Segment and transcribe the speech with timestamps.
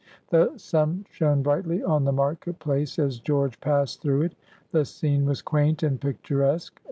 [0.31, 4.35] The sun shone brightly on the market place as George passed through it.
[4.71, 6.79] The scene was quaint and picturesque.